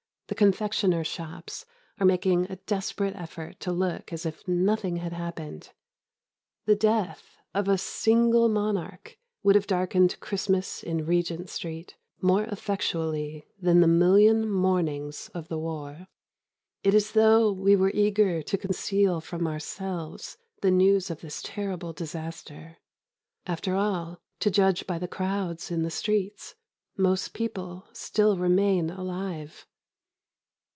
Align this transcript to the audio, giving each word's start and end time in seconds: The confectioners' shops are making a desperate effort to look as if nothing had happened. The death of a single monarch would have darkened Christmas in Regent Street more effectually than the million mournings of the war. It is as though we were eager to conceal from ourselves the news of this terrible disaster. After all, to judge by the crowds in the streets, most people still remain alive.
The 0.27 0.35
confectioners' 0.45 1.07
shops 1.07 1.65
are 1.99 2.05
making 2.05 2.45
a 2.45 2.55
desperate 2.55 3.17
effort 3.17 3.59
to 3.59 3.71
look 3.73 4.13
as 4.13 4.25
if 4.25 4.47
nothing 4.47 4.95
had 4.95 5.11
happened. 5.11 5.73
The 6.65 6.73
death 6.73 7.35
of 7.53 7.67
a 7.67 7.77
single 7.77 8.47
monarch 8.47 9.17
would 9.43 9.55
have 9.55 9.67
darkened 9.67 10.17
Christmas 10.21 10.83
in 10.83 11.05
Regent 11.05 11.49
Street 11.49 11.97
more 12.21 12.45
effectually 12.45 13.45
than 13.59 13.81
the 13.81 13.89
million 13.89 14.49
mournings 14.49 15.27
of 15.33 15.49
the 15.49 15.59
war. 15.59 16.07
It 16.81 16.93
is 16.93 17.07
as 17.09 17.11
though 17.11 17.51
we 17.51 17.75
were 17.75 17.91
eager 17.93 18.41
to 18.41 18.57
conceal 18.57 19.19
from 19.19 19.45
ourselves 19.47 20.37
the 20.61 20.71
news 20.71 21.11
of 21.11 21.19
this 21.19 21.41
terrible 21.41 21.91
disaster. 21.91 22.77
After 23.45 23.75
all, 23.75 24.21
to 24.39 24.49
judge 24.49 24.87
by 24.87 24.97
the 24.97 25.09
crowds 25.09 25.69
in 25.71 25.83
the 25.83 25.91
streets, 25.91 26.55
most 26.95 27.33
people 27.33 27.85
still 27.91 28.37
remain 28.37 28.89
alive. 28.89 29.67